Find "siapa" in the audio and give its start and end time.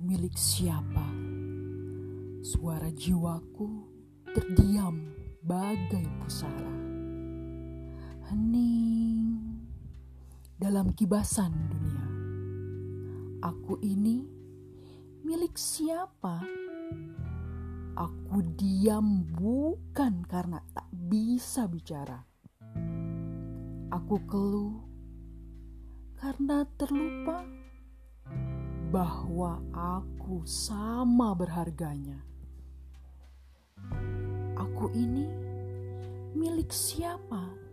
0.40-1.04, 15.60-16.40, 36.72-37.67